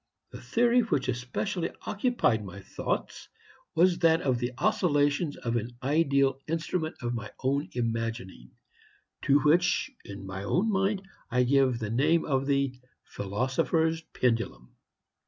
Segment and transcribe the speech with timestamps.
[0.31, 3.29] The theory which especially occupied my thoughts
[3.75, 8.49] was that of the oscillations of an ideal instrument of my own imagining,
[9.25, 14.75] to which, in my own mind, I gave the name of the Philosopher's Pendulum.